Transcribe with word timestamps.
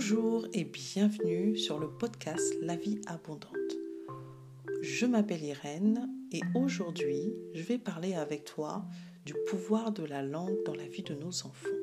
Bonjour 0.00 0.46
et 0.52 0.62
bienvenue 0.62 1.56
sur 1.56 1.80
le 1.80 1.88
podcast 1.88 2.54
La 2.62 2.76
vie 2.76 3.00
abondante. 3.08 3.50
Je 4.80 5.06
m'appelle 5.06 5.42
Irène 5.42 6.08
et 6.30 6.40
aujourd'hui 6.54 7.34
je 7.52 7.64
vais 7.64 7.78
parler 7.78 8.14
avec 8.14 8.44
toi 8.44 8.86
du 9.26 9.34
pouvoir 9.50 9.90
de 9.90 10.04
la 10.04 10.22
langue 10.22 10.56
dans 10.64 10.76
la 10.76 10.86
vie 10.86 11.02
de 11.02 11.14
nos 11.14 11.30
enfants. 11.44 11.80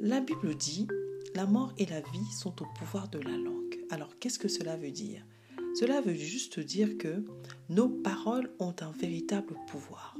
La 0.00 0.20
Bible 0.20 0.54
dit, 0.54 0.88
la 1.34 1.44
mort 1.44 1.74
et 1.76 1.84
la 1.84 2.00
vie 2.00 2.32
sont 2.34 2.62
au 2.62 2.66
pouvoir 2.78 3.10
de 3.10 3.18
la 3.18 3.36
langue. 3.36 3.78
Alors 3.90 4.18
qu'est-ce 4.18 4.38
que 4.38 4.48
cela 4.48 4.78
veut 4.78 4.90
dire? 4.90 5.22
Cela 5.78 6.00
veut 6.00 6.14
juste 6.14 6.60
dire 6.60 6.96
que 6.96 7.22
nos 7.68 7.90
paroles 7.90 8.50
ont 8.58 8.74
un 8.80 8.92
véritable 8.92 9.54
pouvoir. 9.68 10.16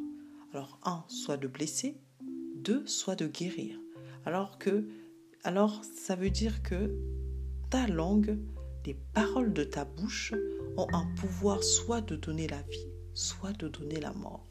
Alors 0.52 0.78
un, 0.84 1.06
soit 1.08 1.38
de 1.38 1.48
blesser, 1.48 1.96
deux, 2.54 2.86
soit 2.86 3.16
de 3.16 3.28
guérir. 3.28 3.80
Alors 4.26 4.58
que 4.58 4.84
alors 5.46 5.80
ça 5.84 6.16
veut 6.16 6.30
dire 6.30 6.60
que 6.64 6.92
ta 7.70 7.86
langue, 7.86 8.36
les 8.84 8.94
paroles 8.94 9.52
de 9.52 9.62
ta 9.62 9.84
bouche 9.84 10.34
ont 10.76 10.88
un 10.92 11.06
pouvoir 11.14 11.62
soit 11.62 12.00
de 12.00 12.16
donner 12.16 12.48
la 12.48 12.60
vie, 12.62 12.88
soit 13.14 13.52
de 13.52 13.68
donner 13.68 14.00
la 14.00 14.12
mort. 14.12 14.44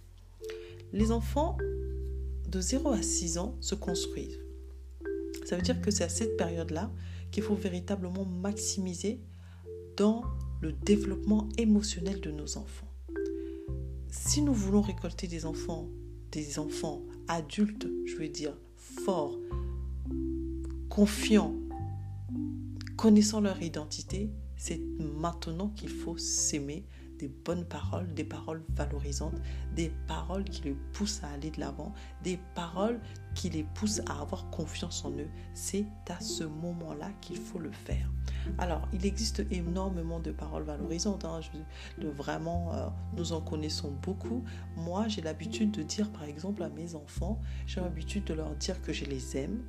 Les 0.93 1.11
enfants 1.11 1.57
de 2.47 2.61
0 2.61 2.91
à 2.91 3.01
6 3.01 3.37
ans 3.37 3.57
se 3.59 3.75
construisent. 3.75 4.39
Ça 5.45 5.57
veut 5.57 5.61
dire 5.61 5.81
que 5.81 5.91
c'est 5.91 6.05
à 6.05 6.09
cette 6.09 6.37
période-là 6.37 6.89
qu'il 7.29 7.43
faut 7.43 7.55
véritablement 7.55 8.23
maximiser 8.23 9.19
dans 9.97 10.23
le 10.61 10.71
développement 10.71 11.49
émotionnel 11.57 12.21
de 12.21 12.31
nos 12.31 12.57
enfants. 12.57 12.87
Si 14.09 14.41
nous 14.41 14.53
voulons 14.53 14.81
récolter 14.81 15.27
des 15.27 15.45
enfants, 15.45 15.89
des 16.31 16.57
enfants 16.57 17.03
adultes, 17.27 17.85
je 18.05 18.15
veux 18.15 18.29
dire, 18.29 18.57
forts, 18.77 19.37
confiants, 20.95 21.53
connaissant 22.95 23.41
leur 23.41 23.61
identité, 23.61 24.31
c'est 24.55 24.79
maintenant 24.97 25.67
qu'il 25.67 25.89
faut 25.89 26.17
s'aimer 26.17 26.85
des 27.19 27.27
bonnes 27.27 27.65
paroles, 27.65 28.13
des 28.13 28.23
paroles 28.23 28.63
valorisantes, 28.69 29.35
des 29.75 29.91
paroles 30.07 30.45
qui 30.45 30.61
les 30.61 30.77
poussent 30.93 31.21
à 31.21 31.31
aller 31.31 31.51
de 31.51 31.59
l'avant, 31.59 31.93
des 32.23 32.39
paroles 32.55 33.01
qui 33.33 33.49
les 33.49 33.65
poussent 33.65 34.03
à 34.07 34.21
avoir 34.21 34.49
confiance 34.51 35.03
en 35.03 35.11
eux. 35.11 35.27
C'est 35.53 35.85
à 36.07 36.21
ce 36.21 36.45
moment-là 36.45 37.11
qu'il 37.19 37.35
faut 37.35 37.59
le 37.59 37.73
faire. 37.73 38.09
Alors, 38.57 38.87
il 38.93 39.05
existe 39.05 39.45
énormément 39.51 40.21
de 40.21 40.31
paroles 40.31 40.63
valorisantes. 40.63 41.25
Hein. 41.25 41.41
vraiment, 41.97 42.73
euh, 42.73 42.87
nous 43.17 43.33
en 43.33 43.41
connaissons 43.41 43.91
beaucoup. 44.01 44.45
Moi, 44.77 45.09
j'ai 45.09 45.21
l'habitude 45.21 45.71
de 45.71 45.83
dire, 45.83 46.09
par 46.13 46.23
exemple, 46.23 46.63
à 46.63 46.69
mes 46.69 46.95
enfants, 46.95 47.41
j'ai 47.67 47.81
l'habitude 47.81 48.23
de 48.23 48.33
leur 48.33 48.55
dire 48.55 48.81
que 48.81 48.93
je 48.93 49.03
les 49.03 49.35
aime, 49.35 49.61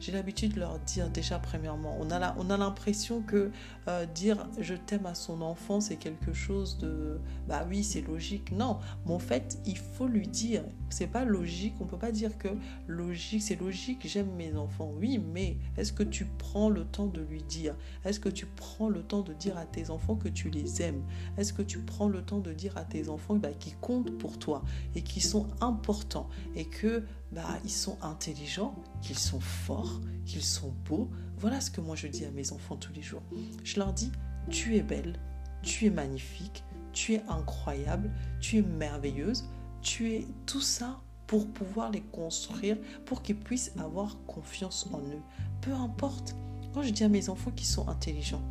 j'ai 0.00 0.12
l'habitude 0.12 0.54
de 0.54 0.60
leur 0.60 0.78
dire 0.80 1.08
déjà 1.10 1.38
premièrement, 1.38 1.96
on 2.00 2.10
a, 2.10 2.34
on 2.38 2.50
a 2.50 2.56
l'impression 2.56 3.22
que 3.22 3.50
euh, 3.88 4.06
dire 4.06 4.46
je 4.58 4.74
t'aime 4.74 5.06
à 5.06 5.14
son 5.14 5.40
enfant, 5.42 5.80
c'est 5.80 5.96
quelque 5.96 6.32
chose 6.32 6.78
de, 6.78 7.18
bah 7.48 7.66
oui, 7.68 7.84
c'est 7.84 8.02
logique. 8.02 8.52
Non, 8.52 8.78
mais 9.06 9.12
en 9.12 9.18
fait, 9.18 9.58
il 9.66 9.78
faut 9.78 10.06
lui 10.06 10.28
dire, 10.28 10.64
c'est 10.90 11.06
pas 11.06 11.24
logique, 11.24 11.74
on 11.80 11.86
peut 11.86 11.98
pas 11.98 12.12
dire 12.12 12.38
que 12.38 12.48
logique, 12.86 13.42
c'est 13.42 13.60
logique, 13.60 14.06
j'aime 14.06 14.30
mes 14.36 14.54
enfants. 14.56 14.92
Oui, 14.98 15.18
mais 15.18 15.56
est-ce 15.76 15.92
que 15.92 16.02
tu 16.02 16.26
prends 16.38 16.68
le 16.68 16.84
temps 16.84 17.06
de 17.06 17.20
lui 17.20 17.42
dire? 17.42 17.74
Est-ce 18.04 18.20
que 18.20 18.28
tu 18.28 18.46
prends 18.46 18.88
le 18.88 19.02
temps 19.02 19.22
de 19.22 19.32
dire 19.32 19.56
à 19.56 19.66
tes 19.66 19.90
enfants 19.90 20.16
que 20.16 20.28
tu 20.28 20.50
les 20.50 20.82
aimes? 20.82 21.02
Est-ce 21.36 21.52
que 21.52 21.62
tu 21.62 21.78
prends 21.80 22.08
le 22.08 22.22
temps 22.22 22.40
de 22.40 22.52
dire 22.52 22.76
à 22.76 22.84
tes 22.84 23.08
enfants 23.08 23.36
bah, 23.36 23.52
qui 23.58 23.72
comptent 23.80 24.16
pour 24.18 24.38
toi 24.38 24.62
et 24.94 25.02
qui 25.02 25.20
sont 25.20 25.46
importants 25.60 26.28
et 26.54 26.64
que 26.64 27.02
bah, 27.32 27.58
ils 27.64 27.70
sont 27.70 27.96
intelligents, 28.02 28.74
qu'ils 29.00 29.18
sont 29.18 29.40
forts, 29.40 30.00
qu'ils 30.26 30.42
sont 30.42 30.72
beaux. 30.84 31.10
Voilà 31.38 31.60
ce 31.60 31.70
que 31.70 31.80
moi 31.80 31.96
je 31.96 32.06
dis 32.06 32.24
à 32.24 32.30
mes 32.30 32.52
enfants 32.52 32.76
tous 32.76 32.92
les 32.92 33.02
jours. 33.02 33.22
Je 33.64 33.78
leur 33.78 33.92
dis, 33.92 34.12
tu 34.50 34.76
es 34.76 34.82
belle, 34.82 35.18
tu 35.62 35.86
es 35.86 35.90
magnifique, 35.90 36.62
tu 36.92 37.14
es 37.14 37.22
incroyable, 37.28 38.10
tu 38.40 38.58
es 38.58 38.62
merveilleuse, 38.62 39.44
tu 39.80 40.12
es 40.12 40.26
tout 40.46 40.60
ça 40.60 41.00
pour 41.26 41.50
pouvoir 41.50 41.90
les 41.90 42.02
construire, 42.02 42.76
pour 43.06 43.22
qu'ils 43.22 43.38
puissent 43.38 43.72
avoir 43.78 44.18
confiance 44.26 44.86
en 44.92 44.98
eux. 44.98 45.22
Peu 45.62 45.72
importe. 45.72 46.36
Quand 46.74 46.82
je 46.82 46.90
dis 46.90 47.04
à 47.04 47.08
mes 47.08 47.28
enfants 47.28 47.50
qu'ils 47.50 47.66
sont 47.66 47.88
intelligents, 47.88 48.42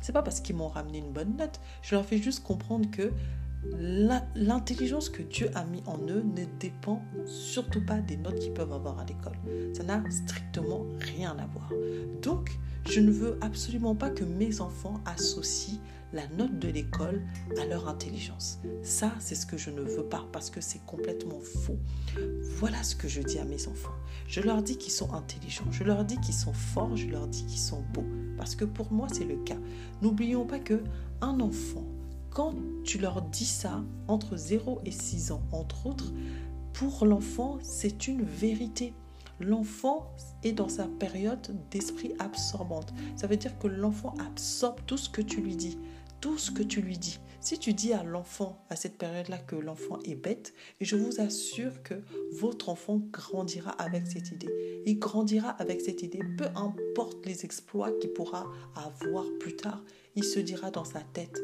c'est 0.00 0.12
pas 0.12 0.22
parce 0.22 0.40
qu'ils 0.40 0.56
m'ont 0.56 0.68
ramené 0.68 0.98
une 0.98 1.12
bonne 1.12 1.36
note. 1.36 1.60
Je 1.82 1.94
leur 1.94 2.04
fais 2.04 2.18
juste 2.18 2.42
comprendre 2.42 2.90
que 2.90 3.12
L'intelligence 4.34 5.08
que 5.08 5.22
Dieu 5.22 5.50
a 5.54 5.64
mis 5.64 5.82
en 5.86 5.98
eux 6.08 6.22
ne 6.22 6.44
dépend 6.58 7.02
surtout 7.26 7.84
pas 7.84 8.00
des 8.00 8.16
notes 8.16 8.38
qu'ils 8.38 8.52
peuvent 8.52 8.72
avoir 8.72 8.98
à 8.98 9.04
l'école. 9.04 9.36
Ça 9.74 9.82
n'a 9.82 10.02
strictement 10.10 10.86
rien 11.16 11.36
à 11.38 11.46
voir. 11.46 11.70
Donc, 12.22 12.58
je 12.88 13.00
ne 13.00 13.10
veux 13.10 13.38
absolument 13.40 13.94
pas 13.94 14.10
que 14.10 14.24
mes 14.24 14.60
enfants 14.60 15.00
associent 15.04 15.78
la 16.12 16.26
note 16.28 16.58
de 16.58 16.68
l'école 16.68 17.22
à 17.60 17.66
leur 17.66 17.88
intelligence. 17.88 18.58
Ça, 18.82 19.12
c'est 19.20 19.34
ce 19.34 19.46
que 19.46 19.56
je 19.56 19.70
ne 19.70 19.80
veux 19.80 20.04
pas 20.04 20.26
parce 20.32 20.50
que 20.50 20.60
c'est 20.60 20.84
complètement 20.84 21.40
faux. 21.40 21.78
Voilà 22.58 22.82
ce 22.82 22.96
que 22.96 23.08
je 23.08 23.20
dis 23.20 23.38
à 23.38 23.44
mes 23.44 23.68
enfants. 23.68 23.94
Je 24.26 24.40
leur 24.40 24.62
dis 24.62 24.76
qu'ils 24.76 24.92
sont 24.92 25.12
intelligents, 25.12 25.70
je 25.70 25.84
leur 25.84 26.04
dis 26.04 26.18
qu'ils 26.20 26.34
sont 26.34 26.52
forts, 26.52 26.96
je 26.96 27.06
leur 27.06 27.28
dis 27.28 27.44
qu'ils 27.46 27.60
sont 27.60 27.82
beaux 27.92 28.06
parce 28.36 28.54
que 28.54 28.64
pour 28.64 28.92
moi, 28.92 29.06
c'est 29.12 29.24
le 29.24 29.36
cas. 29.36 29.58
N'oublions 30.02 30.46
pas 30.46 30.58
que 30.58 30.82
un 31.20 31.38
enfant 31.40 31.84
quand 32.30 32.54
tu 32.84 32.98
leur 32.98 33.22
dis 33.22 33.46
ça, 33.46 33.82
entre 34.08 34.36
0 34.36 34.80
et 34.84 34.92
6 34.92 35.32
ans, 35.32 35.42
entre 35.52 35.86
autres, 35.86 36.12
pour 36.72 37.04
l'enfant, 37.04 37.58
c'est 37.62 38.06
une 38.06 38.22
vérité. 38.22 38.94
L'enfant 39.40 40.14
est 40.44 40.52
dans 40.52 40.68
sa 40.68 40.86
période 40.86 41.56
d'esprit 41.70 42.14
absorbante. 42.18 42.92
Ça 43.16 43.26
veut 43.26 43.36
dire 43.36 43.58
que 43.58 43.66
l'enfant 43.66 44.14
absorbe 44.18 44.80
tout 44.86 44.96
ce 44.96 45.08
que 45.08 45.22
tu 45.22 45.40
lui 45.40 45.56
dis. 45.56 45.78
Tout 46.20 46.38
ce 46.38 46.50
que 46.50 46.62
tu 46.62 46.82
lui 46.82 46.98
dis. 46.98 47.18
Si 47.40 47.58
tu 47.58 47.72
dis 47.72 47.94
à 47.94 48.02
l'enfant 48.02 48.62
à 48.68 48.76
cette 48.76 48.98
période-là 48.98 49.38
que 49.38 49.56
l'enfant 49.56 49.98
est 50.04 50.14
bête, 50.14 50.52
et 50.78 50.84
je 50.84 50.94
vous 50.96 51.20
assure 51.22 51.82
que 51.82 51.94
votre 52.32 52.68
enfant 52.68 53.00
grandira 53.10 53.70
avec 53.70 54.06
cette 54.06 54.30
idée. 54.30 54.82
Il 54.84 54.98
grandira 54.98 55.48
avec 55.48 55.80
cette 55.80 56.02
idée, 56.02 56.20
peu 56.36 56.48
importe 56.54 57.24
les 57.24 57.46
exploits 57.46 57.92
qu'il 57.92 58.10
pourra 58.10 58.46
avoir 58.76 59.24
plus 59.40 59.56
tard, 59.56 59.82
il 60.16 60.24
se 60.24 60.38
dira 60.38 60.70
dans 60.70 60.84
sa 60.84 61.00
tête, 61.00 61.40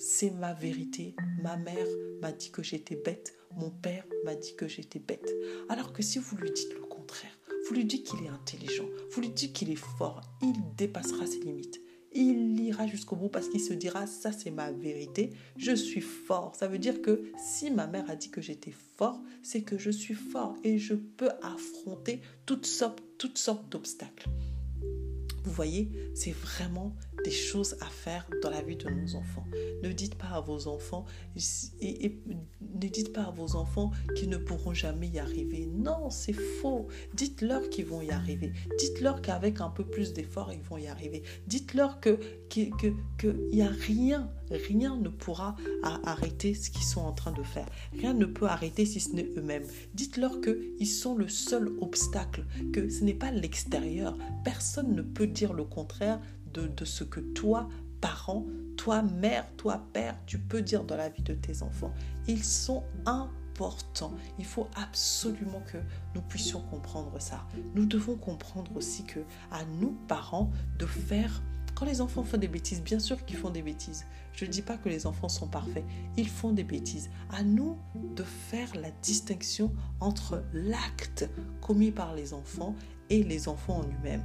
c'est 0.00 0.30
ma 0.30 0.54
vérité. 0.54 1.14
Ma 1.42 1.58
mère 1.58 1.86
m'a 2.22 2.32
dit 2.32 2.50
que 2.50 2.62
j'étais 2.62 2.96
bête, 2.96 3.34
mon 3.56 3.70
père 3.70 4.06
m'a 4.24 4.34
dit 4.34 4.56
que 4.56 4.66
j'étais 4.66 4.98
bête. 4.98 5.30
Alors 5.68 5.92
que 5.92 6.02
si 6.02 6.18
vous 6.18 6.36
lui 6.36 6.50
dites 6.50 6.72
le 6.72 6.86
contraire, 6.86 7.38
vous 7.68 7.74
lui 7.74 7.84
dites 7.84 8.06
qu'il 8.06 8.24
est 8.24 8.28
intelligent, 8.28 8.86
vous 9.10 9.20
lui 9.20 9.28
dites 9.28 9.52
qu'il 9.52 9.70
est 9.70 9.76
fort, 9.76 10.22
il 10.40 10.54
dépassera 10.76 11.26
ses 11.26 11.40
limites. 11.40 11.80
Il 12.12 12.58
ira 12.58 12.86
jusqu'au 12.86 13.14
bout 13.14 13.28
parce 13.28 13.48
qu'il 13.48 13.60
se 13.60 13.74
dira 13.74 14.06
ça 14.06 14.32
c'est 14.32 14.50
ma 14.50 14.72
vérité, 14.72 15.30
je 15.56 15.72
suis 15.72 16.00
fort. 16.00 16.56
Ça 16.56 16.66
veut 16.66 16.78
dire 16.78 17.02
que 17.02 17.30
si 17.38 17.70
ma 17.70 17.86
mère 17.86 18.08
a 18.08 18.16
dit 18.16 18.30
que 18.30 18.40
j'étais 18.40 18.74
fort, 18.96 19.20
c'est 19.42 19.62
que 19.62 19.76
je 19.76 19.90
suis 19.90 20.14
fort 20.14 20.56
et 20.64 20.78
je 20.78 20.94
peux 20.94 21.30
affronter 21.42 22.22
toutes 22.46 22.66
sortes, 22.66 23.02
toutes 23.18 23.38
sortes 23.38 23.68
d'obstacles. 23.68 24.28
Vous 25.42 25.52
voyez, 25.52 25.90
c'est 26.14 26.32
vraiment 26.32 26.94
des 27.24 27.30
choses 27.30 27.76
à 27.80 27.86
faire 27.86 28.28
dans 28.42 28.50
la 28.50 28.62
vie 28.62 28.76
de 28.76 28.88
nos 28.88 29.14
enfants. 29.14 29.46
Ne 29.82 29.92
dites 29.92 30.16
pas 30.16 30.28
à 30.28 30.40
vos 30.40 30.68
enfants 30.68 31.04
ne 32.74 32.88
dites 32.88 33.12
pas 33.12 33.22
à 33.22 33.30
vos 33.30 33.56
enfants 33.56 33.90
qu'ils 34.16 34.28
ne 34.28 34.36
pourront 34.36 34.74
jamais 34.74 35.08
y 35.08 35.18
arriver. 35.18 35.66
Non, 35.66 36.10
c'est 36.10 36.32
faux. 36.32 36.88
Dites-leur 37.14 37.68
qu'ils 37.70 37.86
vont 37.86 38.02
y 38.02 38.10
arriver. 38.10 38.52
Dites-leur 38.78 39.22
qu'avec 39.22 39.60
un 39.60 39.70
peu 39.70 39.84
plus 39.84 40.12
d'effort, 40.12 40.52
ils 40.52 40.62
vont 40.62 40.78
y 40.78 40.86
arriver. 40.86 41.22
Dites-leur 41.46 42.00
qu'il 42.00 42.70
que, 43.18 43.60
a 43.60 43.68
rien, 43.68 44.30
rien 44.50 44.96
ne 44.96 45.08
pourra 45.08 45.56
arrêter 46.04 46.54
ce 46.54 46.70
qu'ils 46.70 46.84
sont 46.84 47.02
en 47.02 47.12
train 47.12 47.32
de 47.32 47.42
faire. 47.42 47.66
Rien 47.92 48.14
ne 48.14 48.26
peut 48.26 48.46
arrêter 48.46 48.86
si 48.86 49.00
ce 49.00 49.14
n'est 49.14 49.28
eux-mêmes. 49.36 49.66
Dites-leur 49.94 50.40
qu'ils 50.40 50.88
sont 50.88 51.14
le 51.14 51.28
seul 51.28 51.70
obstacle, 51.80 52.44
que 52.72 52.88
ce 52.88 53.04
n'est 53.04 53.14
pas 53.14 53.30
l'extérieur. 53.30 54.16
Personne 54.44 54.94
ne 54.94 55.02
peut 55.02 55.26
dire 55.26 55.52
le 55.52 55.64
contraire 55.64 56.20
de, 56.52 56.84
ce 56.84 57.04
que 57.04 57.20
toi, 57.20 57.68
parent, 58.00 58.46
toi, 58.76 59.02
mère, 59.02 59.46
toi, 59.56 59.82
père, 59.92 60.16
tu 60.26 60.38
peux 60.38 60.62
dire 60.62 60.84
dans 60.84 60.96
la 60.96 61.08
vie 61.08 61.22
de 61.22 61.34
tes 61.34 61.62
enfants. 61.62 61.92
Ils 62.26 62.44
sont 62.44 62.82
importants. 63.06 64.14
Il 64.38 64.44
faut 64.44 64.68
absolument 64.74 65.62
que 65.70 65.78
nous 66.14 66.22
puissions 66.22 66.62
comprendre 66.62 67.20
ça. 67.20 67.46
Nous 67.74 67.84
devons 67.84 68.16
comprendre 68.16 68.74
aussi 68.76 69.04
que 69.04 69.20
à 69.50 69.64
nous, 69.64 69.96
parents, 70.08 70.50
de 70.78 70.86
faire 70.86 71.42
quand 71.80 71.86
les 71.86 72.02
enfants 72.02 72.24
font 72.24 72.36
des 72.36 72.48
bêtises, 72.48 72.82
bien 72.82 72.98
sûr 72.98 73.24
qu'ils 73.24 73.38
font 73.38 73.48
des 73.48 73.62
bêtises. 73.62 74.04
Je 74.34 74.44
ne 74.44 74.50
dis 74.50 74.60
pas 74.60 74.76
que 74.76 74.90
les 74.90 75.06
enfants 75.06 75.30
sont 75.30 75.46
parfaits. 75.46 75.84
Ils 76.18 76.28
font 76.28 76.52
des 76.52 76.62
bêtises. 76.62 77.08
À 77.30 77.42
nous 77.42 77.78
de 77.94 78.22
faire 78.22 78.68
la 78.76 78.90
distinction 79.02 79.72
entre 79.98 80.44
l'acte 80.52 81.26
commis 81.62 81.90
par 81.90 82.14
les 82.14 82.34
enfants 82.34 82.74
et 83.10 83.22
les 83.22 83.48
enfants 83.48 83.78
en 83.78 83.82
eux-mêmes. 83.82 84.24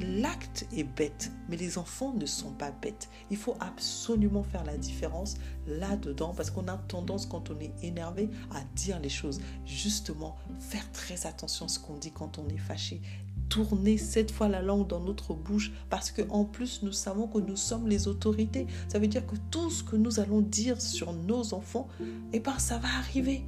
L'acte 0.00 0.66
est 0.76 0.84
bête, 0.84 1.32
mais 1.48 1.56
les 1.56 1.76
enfants 1.76 2.14
ne 2.14 2.24
sont 2.24 2.52
pas 2.52 2.70
bêtes. 2.70 3.08
Il 3.30 3.36
faut 3.36 3.56
absolument 3.58 4.44
faire 4.44 4.64
la 4.64 4.76
différence 4.76 5.34
là-dedans 5.66 6.34
parce 6.36 6.50
qu'on 6.50 6.68
a 6.68 6.76
tendance 6.76 7.26
quand 7.26 7.50
on 7.50 7.58
est 7.58 7.72
énervé 7.82 8.30
à 8.52 8.62
dire 8.76 9.00
les 9.00 9.08
choses. 9.08 9.40
Justement, 9.66 10.36
faire 10.60 10.90
très 10.92 11.26
attention 11.26 11.66
à 11.66 11.68
ce 11.68 11.80
qu'on 11.80 11.96
dit 11.96 12.12
quand 12.12 12.38
on 12.38 12.48
est 12.48 12.58
fâché 12.58 13.00
tourner 13.48 13.98
cette 13.98 14.30
fois 14.30 14.48
la 14.48 14.62
langue 14.62 14.86
dans 14.86 15.00
notre 15.00 15.34
bouche 15.34 15.72
parce 15.90 16.10
que 16.10 16.22
en 16.30 16.46
plus 16.46 16.82
nous 16.82 16.92
savons 16.92 17.26
que 17.26 17.38
nous 17.38 17.56
sommes 17.56 17.86
les 17.86 18.08
autorités. 18.08 18.66
Ça 18.88 18.98
veut 18.98 19.08
dire 19.08 19.26
que 19.26 19.36
tout 19.50 19.68
ce 19.68 19.82
que 19.82 19.94
nous 19.94 20.20
allons 20.20 20.40
dire 20.40 20.80
sur 20.80 21.12
nos 21.12 21.52
enfants, 21.52 21.86
eh 22.32 22.40
ben 22.40 22.58
ça 22.58 22.78
va 22.78 22.88
arriver. 22.98 23.44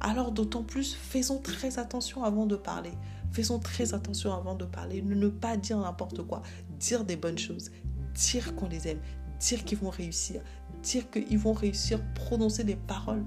Alors 0.00 0.30
d'autant 0.30 0.62
plus, 0.62 0.94
faisons 0.94 1.38
très 1.38 1.78
attention 1.78 2.22
avant 2.22 2.44
de 2.44 2.56
parler. 2.56 2.92
Faisons 3.36 3.58
très 3.58 3.92
attention 3.92 4.32
avant 4.32 4.54
de 4.54 4.64
parler. 4.64 5.02
Ne 5.02 5.28
pas 5.28 5.58
dire 5.58 5.76
n'importe 5.76 6.22
quoi. 6.22 6.40
Dire 6.80 7.04
des 7.04 7.16
bonnes 7.16 7.36
choses. 7.36 7.70
Dire 8.14 8.56
qu'on 8.56 8.66
les 8.66 8.88
aime. 8.88 9.00
Dire 9.38 9.62
qu'ils 9.62 9.76
vont 9.76 9.90
réussir. 9.90 10.40
Dire 10.82 11.10
qu'ils 11.10 11.38
vont 11.38 11.52
réussir. 11.52 12.00
Prononcer 12.14 12.64
des 12.64 12.76
paroles 12.76 13.22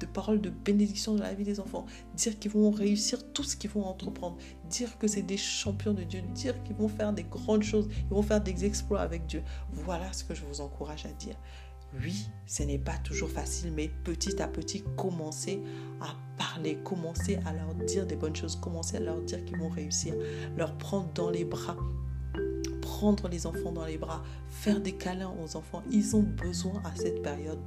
de 0.00 0.04
paroles 0.06 0.42
de 0.42 0.50
bénédiction 0.50 1.14
dans 1.14 1.22
la 1.22 1.32
vie 1.32 1.44
des 1.44 1.60
enfants, 1.60 1.86
dire 2.16 2.36
qu'ils 2.38 2.50
vont 2.50 2.72
réussir 2.72 3.32
tout 3.32 3.44
ce 3.44 3.56
qu'ils 3.56 3.70
vont 3.70 3.84
entreprendre, 3.84 4.36
dire 4.68 4.98
que 4.98 5.06
c'est 5.06 5.22
des 5.22 5.36
champions 5.36 5.94
de 5.94 6.02
Dieu, 6.02 6.20
dire 6.34 6.60
qu'ils 6.64 6.74
vont 6.74 6.88
faire 6.88 7.12
des 7.12 7.22
grandes 7.22 7.62
choses, 7.62 7.88
ils 7.88 8.14
vont 8.14 8.20
faire 8.20 8.40
des 8.40 8.64
exploits 8.64 9.00
avec 9.00 9.24
Dieu. 9.26 9.44
Voilà 9.70 10.12
ce 10.12 10.24
que 10.24 10.34
je 10.34 10.44
vous 10.44 10.60
encourage 10.60 11.06
à 11.06 11.12
dire. 11.12 11.36
Oui, 12.02 12.28
ce 12.46 12.62
n'est 12.62 12.78
pas 12.78 12.96
toujours 13.04 13.30
facile, 13.30 13.72
mais 13.72 13.88
petit 14.04 14.40
à 14.42 14.48
petit, 14.48 14.82
commencez 14.96 15.62
à 16.00 16.08
parler, 16.36 16.78
commencez 16.82 17.38
à 17.46 17.52
leur 17.52 17.74
dire 17.86 18.06
des 18.06 18.16
bonnes 18.16 18.34
choses, 18.34 18.56
commencez 18.56 18.96
à 18.96 19.00
leur 19.00 19.20
dire 19.22 19.44
qu'ils 19.44 19.58
vont 19.58 19.68
réussir, 19.68 20.14
leur 20.56 20.76
prendre 20.76 21.12
dans 21.14 21.30
les 21.30 21.44
bras, 21.44 21.76
prendre 22.82 23.28
les 23.28 23.46
enfants 23.46 23.72
dans 23.72 23.86
les 23.86 23.98
bras, 23.98 24.22
faire 24.48 24.80
des 24.80 24.92
câlins 24.92 25.32
aux 25.42 25.56
enfants. 25.56 25.82
Ils 25.90 26.16
ont 26.16 26.22
besoin 26.22 26.82
à 26.84 26.94
cette 26.96 27.22
période 27.22 27.60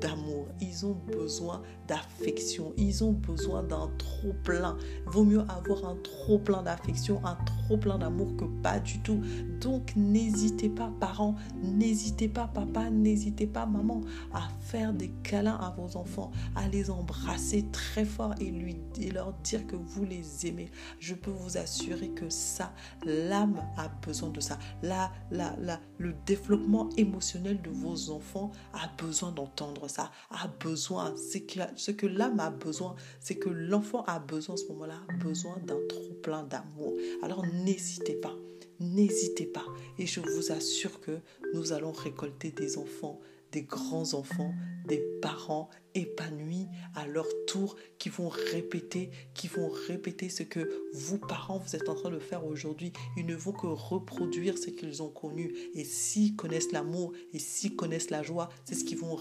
d'amour, 0.00 0.48
ils 0.60 0.86
ont 0.86 0.96
besoin 1.06 1.62
d'affection, 1.86 2.72
ils 2.76 3.04
ont 3.04 3.12
besoin 3.12 3.62
d'un 3.62 3.90
trop 3.98 4.32
plein. 4.44 4.76
Vaut 5.06 5.24
mieux 5.24 5.42
avoir 5.48 5.84
un 5.84 5.96
trop 5.96 6.38
plein 6.38 6.62
d'affection, 6.62 7.20
un 7.24 7.36
trop 7.44 7.57
plein 7.76 7.98
d'amour 7.98 8.36
que 8.36 8.44
pas 8.62 8.80
du 8.80 9.00
tout. 9.00 9.20
Donc 9.60 9.92
n'hésitez 9.96 10.68
pas, 10.68 10.92
parents, 11.00 11.34
n'hésitez 11.62 12.28
pas, 12.28 12.46
papa, 12.46 12.90
n'hésitez 12.90 13.46
pas, 13.46 13.66
maman, 13.66 14.00
à 14.32 14.48
faire 14.60 14.92
des 14.92 15.10
câlins 15.22 15.56
à 15.56 15.74
vos 15.76 15.96
enfants, 15.96 16.30
à 16.54 16.68
les 16.68 16.90
embrasser 16.90 17.66
très 17.72 18.04
fort 18.04 18.34
et, 18.40 18.50
lui, 18.50 18.76
et 19.00 19.10
leur 19.10 19.32
dire 19.44 19.66
que 19.66 19.76
vous 19.76 20.04
les 20.04 20.46
aimez. 20.46 20.70
Je 20.98 21.14
peux 21.14 21.30
vous 21.30 21.58
assurer 21.58 22.10
que 22.10 22.28
ça, 22.28 22.72
l'âme 23.04 23.60
a 23.76 23.88
besoin 24.06 24.30
de 24.30 24.40
ça. 24.40 24.58
La, 24.82 25.10
la, 25.30 25.54
la, 25.60 25.80
le 25.98 26.14
développement 26.26 26.88
émotionnel 26.96 27.60
de 27.62 27.70
vos 27.70 28.10
enfants 28.10 28.52
a 28.72 28.88
besoin 29.02 29.32
d'entendre 29.32 29.88
ça, 29.88 30.10
a 30.30 30.48
besoin, 30.60 31.14
c'est 31.16 31.42
que, 31.42 31.60
ce 31.76 31.90
que 31.90 32.06
l'âme 32.06 32.40
a 32.40 32.50
besoin, 32.50 32.94
c'est 33.20 33.36
que 33.36 33.48
l'enfant 33.48 34.04
a 34.06 34.18
besoin 34.18 34.56
ce 34.56 34.66
moment-là, 34.68 35.00
besoin 35.20 35.56
d'un 35.66 35.78
trop 35.88 36.12
plein 36.22 36.44
d'amour. 36.44 36.94
Alors 37.22 37.44
n'hésitez 37.64 38.14
pas, 38.14 38.36
n'hésitez 38.80 39.46
pas. 39.46 39.66
Et 39.98 40.06
je 40.06 40.20
vous 40.20 40.52
assure 40.52 41.00
que 41.00 41.18
nous 41.54 41.72
allons 41.72 41.92
récolter 41.92 42.50
des 42.50 42.78
enfants, 42.78 43.20
des 43.52 43.62
grands 43.62 44.14
enfants, 44.14 44.54
des 44.86 45.02
parents 45.20 45.70
épanouis 45.94 46.66
à 46.94 47.06
leur 47.06 47.26
tour 47.46 47.76
qui 47.98 48.08
vont 48.08 48.28
répéter, 48.28 49.10
qui 49.34 49.48
vont 49.48 49.68
répéter 49.88 50.28
ce 50.28 50.42
que 50.42 50.88
vous, 50.92 51.18
parents, 51.18 51.58
vous 51.58 51.76
êtes 51.76 51.88
en 51.88 51.94
train 51.94 52.10
de 52.10 52.18
faire 52.18 52.46
aujourd'hui. 52.46 52.92
Ils 53.16 53.26
ne 53.26 53.34
vont 53.34 53.52
que 53.52 53.66
reproduire 53.66 54.56
ce 54.58 54.70
qu'ils 54.70 55.02
ont 55.02 55.10
connu. 55.10 55.54
Et 55.74 55.84
s'ils 55.84 56.36
connaissent 56.36 56.72
l'amour 56.72 57.12
et 57.32 57.38
s'ils 57.38 57.76
connaissent 57.76 58.10
la 58.10 58.22
joie, 58.22 58.48
c'est 58.64 58.74
ce 58.74 58.84
qu'ils 58.84 58.98
vont, 58.98 59.18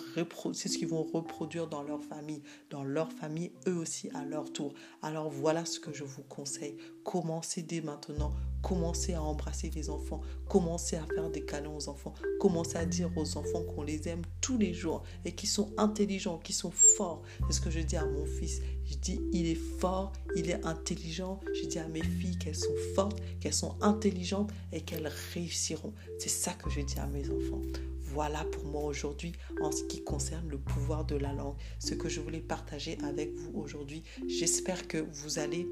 c'est 0.54 0.70
ce 0.70 0.78
qu'ils 0.78 0.88
vont 0.88 1.04
reproduire 1.04 1.68
dans 1.68 1.84
leur 1.84 2.04
famille. 2.04 2.42
Dans 2.70 2.84
leur 2.84 3.12
famille, 3.12 3.52
eux 3.68 3.76
aussi 3.76 4.10
à 4.14 4.26
leur 4.26 4.52
tour. 4.52 4.74
Alors 5.02 5.30
voilà 5.30 5.66
ce 5.66 5.80
que 5.80 5.94
je 5.94 6.04
vous 6.04 6.24
conseille. 6.24 6.78
Commencez 7.04 7.64
dès 7.64 7.82
maintenant. 7.82 8.34
Commencez 8.62 9.14
à 9.14 9.22
embrasser 9.22 9.70
les 9.70 9.90
enfants. 9.90 10.22
Commencez 10.50 10.98
à 10.98 11.06
faire 11.06 11.30
des 11.30 11.46
câlins 11.46 11.74
aux 11.74 11.90
enfants. 11.90 12.14
Commencez 12.40 12.78
à 12.78 12.86
dire 12.86 13.10
aux 13.16 13.38
enfants 13.38 13.64
qu'on 13.64 13.84
les 13.84 14.08
aime 14.10 14.24
tous 14.42 14.58
les 14.58 14.74
jours 14.74 15.04
et 15.24 15.34
qu'ils 15.34 15.50
sont 15.50 15.72
intelligents, 15.78 16.38
qu'ils 16.38 16.56
sont 16.58 16.72
forts. 16.72 17.22
C'est 17.48 17.54
ce 17.54 17.62
que 17.62 17.70
je 17.70 17.80
dis 17.80 17.96
à 17.96 18.06
mon 18.06 18.26
fils. 18.26 18.62
Je 18.86 18.96
dis, 18.96 19.22
il 19.32 19.48
est 19.48 19.56
fort, 19.80 20.12
il 20.36 20.50
est 20.50 20.66
intelligent. 20.66 21.40
Je 21.54 21.68
dis 21.68 21.80
à 21.80 21.88
mes 21.88 22.04
filles 22.04 22.38
qu'elles 22.38 22.56
sont 22.56 22.76
fortes, 22.96 23.20
qu'elles 23.40 23.54
sont 23.54 23.76
intelligentes 23.82 24.52
et 24.72 24.82
qu'elles 24.82 25.12
réussiront. 25.34 25.94
C'est 26.20 26.30
ça 26.30 26.54
que 26.54 26.70
je 26.70 26.82
dis 26.82 27.00
à 27.00 27.08
mes 27.08 27.30
enfants. 27.30 27.62
Voilà 28.02 28.46
pour 28.46 28.64
moi 28.66 28.84
aujourd'hui 28.84 29.34
en 29.62 29.72
ce 29.72 29.84
qui 29.84 30.04
concerne 30.04 30.50
le 30.50 30.58
pouvoir 30.58 31.06
de 31.06 31.16
la 31.16 31.34
langue. 31.34 31.56
Ce 31.80 31.94
que 31.94 32.10
je 32.10 32.20
voulais 32.20 32.40
partager 32.40 32.98
avec 33.04 33.34
vous 33.36 33.52
aujourd'hui. 33.60 34.04
J'espère 34.28 34.88
que 34.88 34.98
vous 34.98 35.40
allez 35.40 35.68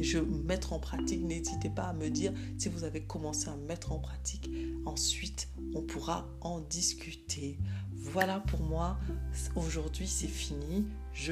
je 0.00 0.18
mettre 0.18 0.72
en 0.72 0.78
pratique. 0.78 1.22
N'hésitez 1.22 1.70
pas 1.70 1.84
à 1.84 1.92
me 1.92 2.08
dire 2.08 2.32
si 2.58 2.68
vous 2.68 2.84
avez 2.84 3.02
commencé 3.02 3.48
à 3.48 3.56
mettre 3.56 3.92
en 3.92 3.98
pratique. 3.98 4.50
Ensuite, 4.84 5.48
on 5.74 5.82
pourra 5.82 6.28
en 6.40 6.60
discuter. 6.60 7.58
Voilà 7.92 8.40
pour 8.40 8.60
moi. 8.62 8.98
Aujourd'hui, 9.54 10.08
c'est 10.08 10.26
fini. 10.26 10.84
Je 11.12 11.30